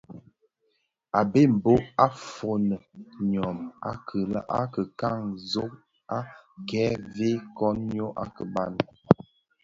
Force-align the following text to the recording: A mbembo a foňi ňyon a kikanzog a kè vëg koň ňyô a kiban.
A 1.17 1.19
mbembo 1.27 1.73
a 2.05 2.05
foňi 2.31 2.75
ňyon 3.29 3.57
a 4.59 4.61
kikanzog 4.73 5.73
a 6.17 6.19
kè 6.69 6.85
vëg 7.15 7.41
koň 7.57 7.75
ňyô 7.89 8.07
a 8.23 8.25
kiban. 8.35 8.73